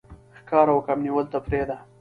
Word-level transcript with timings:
ښکار 0.39 0.67
او 0.73 0.79
کب 0.87 0.97
نیول 1.05 1.25
تفریح 1.33 1.63
ده. 1.69 1.77